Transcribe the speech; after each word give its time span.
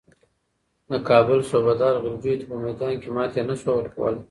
د 0.89 0.91
کابل 1.09 1.39
صوبه 1.49 1.73
دار 1.81 1.95
غلجیو 2.03 2.39
ته 2.39 2.45
په 2.49 2.55
میدان 2.63 2.93
کې 3.01 3.09
ماتې 3.15 3.41
نه 3.49 3.55
شوه 3.61 3.73
ورکولای. 3.77 4.19